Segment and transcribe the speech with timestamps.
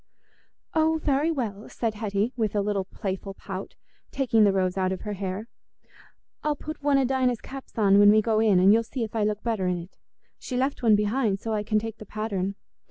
[0.73, 3.75] "Oh, very well," said Hetty, with a little playful pout,
[4.09, 5.47] taking the rose out of her hair.
[6.43, 9.15] "I'll put one o' Dinah's caps on when we go in, and you'll see if
[9.15, 9.97] I look better in it.
[10.39, 12.55] She left one behind, so I can take the pattern."